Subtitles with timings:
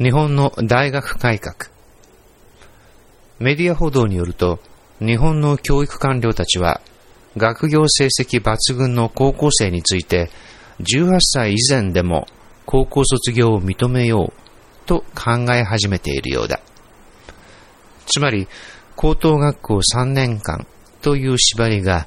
[0.00, 1.72] 日本の大学改革。
[3.40, 4.60] メディア報道によると、
[5.00, 6.80] 日本の教育官僚たちは、
[7.36, 10.30] 学業成績抜群の高校生について、
[10.82, 12.28] 18歳以前でも
[12.64, 16.60] 高校卒業を認めようと考え始めているようだ。
[18.06, 18.46] つまり、
[18.94, 20.64] 高等学校3年間
[21.02, 22.06] という縛りが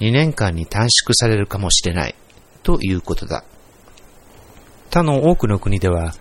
[0.00, 2.16] 2年間に短縮されるかもしれない
[2.64, 3.44] ということだ。
[4.90, 6.14] 他の多くの国では、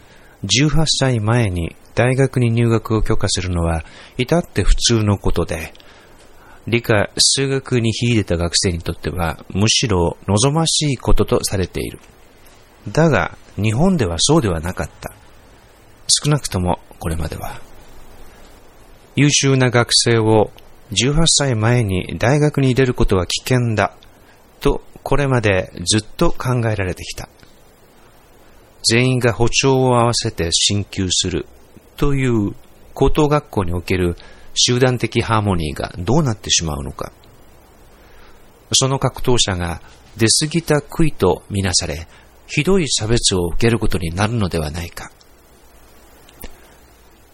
[0.43, 3.83] 18歳前に大学に入学を許可するのは
[4.17, 5.73] 至って普通のことで、
[6.67, 11.99] 理科、数学に秀でた学生にとってはむしろ望ましいこととされている。
[12.89, 15.13] だが、日本ではそうではなかった。
[16.07, 17.59] 少なくともこれまでは。
[19.15, 20.51] 優秀な学生を
[20.91, 23.93] 18歳前に大学に入れることは危険だ
[24.59, 27.27] とこれまでずっと考えられてきた。
[28.89, 31.45] 全員が歩調を合わせて進級する
[31.97, 32.53] という
[32.93, 34.15] 高等学校における
[34.53, 37.11] 集団的ハーモニーがどうなってしまうのか。
[38.73, 39.81] その格闘者が
[40.15, 42.07] 出過ぎた悔いとみなされ、
[42.47, 45.11] ひどい差別を受けることになるのではないか。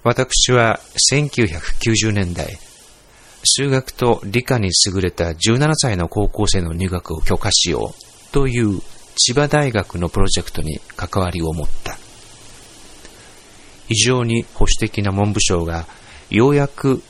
[0.03, 0.79] 私は
[1.11, 2.59] 1990年代、
[3.43, 8.81] 数学と理科に優れた17歳の高校生の入学を許可しようという
[9.16, 11.97] 千葉大学のプロジェクトに関わりを持った。
[13.88, 15.86] 非常に保守的な文部省が
[16.30, 17.03] ようやく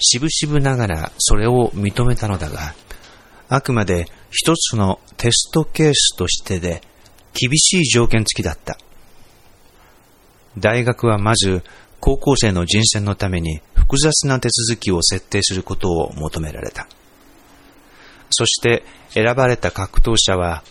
[0.00, 2.74] 渋々ながらそれを認めたのだが、
[3.48, 6.82] あくまで一つのテストケースとしてで
[7.34, 8.78] 厳しい条件付きだった。
[10.56, 11.62] 大学はまず
[12.00, 16.88] 高校生の人選のために複雑な手続きを設定することを求められた。
[18.30, 20.62] そして選ばれた格闘者は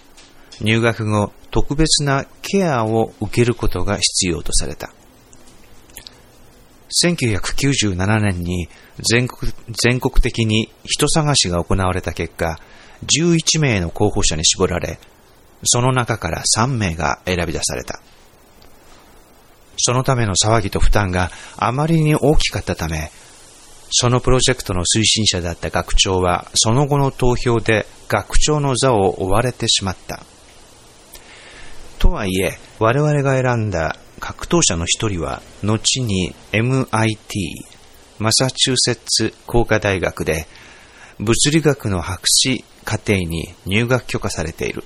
[0.62, 4.92] 入学後、特別なケアを受けることが必要とされた。
[7.04, 9.52] 1997年に全国
[9.84, 12.60] 全国的に人探しが行われた結果、
[13.06, 15.00] 11名の候補者に絞られ、
[15.64, 18.02] その中から3名が選び出された。
[19.78, 23.12] そのための騒ぎと負担があまりに大きかったため、
[23.92, 30.24] そのプロジェクトの推進者だった学長は、その後の投票で学長の座を追われてしまった。
[32.00, 37.18] とはいえ、我々が選んだ格闘者の一人は、後に MIT、
[38.20, 40.48] マサチューセッツ工科大学で、
[41.20, 44.84] 物理学の博士課程に入学許可されている。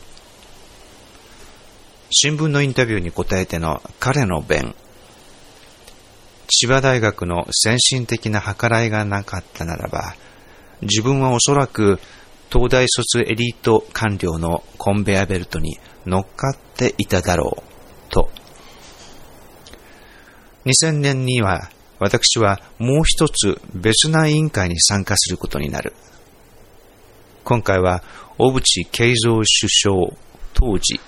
[2.10, 4.76] 新聞のインタビューに答えての彼の弁。
[6.48, 10.16] 千葉大学の先進的な計らいがなかったならば、
[10.82, 12.00] 自分はおそらく
[12.52, 17.64] 東大卒エリート官僚のコンベアベルトに乗っかっていただろ
[18.10, 18.30] う、と。
[20.66, 25.94] 2000年には私はもう一つ別な委員会に参加することになる。
[27.46, 28.04] 今回は
[28.38, 28.62] 小渕
[28.92, 29.96] 恵三首相
[30.54, 31.00] 当時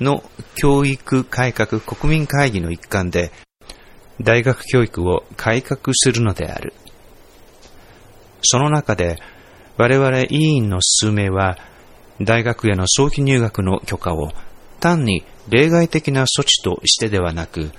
[0.00, 0.24] の
[0.56, 3.30] 教育改革国民会議の一環で
[4.20, 6.74] 大学教育を改革するのである。
[8.42, 9.18] その中で
[9.80, 11.56] 我々委員の数名は
[12.20, 14.30] 大学への早期入学の許可を
[14.78, 17.70] 単に例外的な措置としてではなく、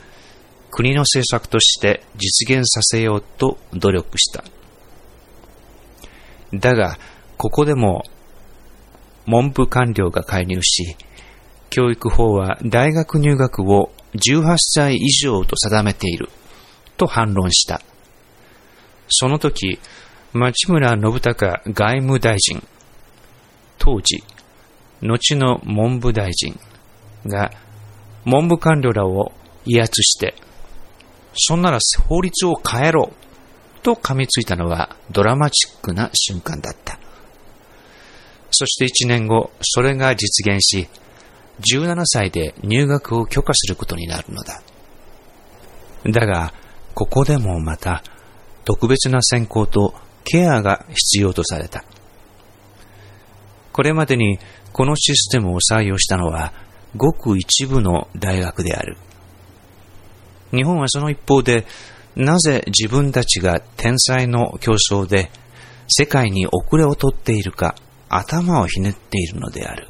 [0.72, 4.44] 国の政策として実現させようと努力した。
[6.56, 6.98] だが、
[7.38, 8.04] ここでも
[9.28, 10.98] 文部官僚が介入し、
[11.70, 16.30] 教育法は大学入学を18歳以上と定めている
[16.98, 17.80] と反論した。
[19.08, 19.78] その時、
[20.34, 22.64] 町村信孝外務大臣、
[23.78, 24.24] 当時、
[25.02, 26.58] 後の文部大臣
[27.26, 27.52] が
[28.26, 29.34] 文部官僚らを
[29.66, 30.36] 威圧して、
[31.34, 33.12] そんなら法律を変えろ
[33.84, 36.98] と噛みついたのはドラマチックな瞬間だった。
[38.52, 40.88] そして1年後、それが実現し、
[41.60, 44.62] 17歳で入学を許可することになるのだ。
[46.06, 46.54] だが、
[46.94, 48.04] ここでもまた、
[48.66, 51.84] 特別な選考とケアが必要とされた。
[53.72, 54.40] これまでに
[54.74, 56.54] このシステムを採用したのは
[56.96, 58.98] ごく一部の大学である。
[60.52, 61.66] 日本はその一方で、
[62.16, 65.32] なぜ自分たちが天才の競争で
[65.88, 67.76] 世界に遅れをとっているか
[68.10, 69.88] 頭をひねっているのである。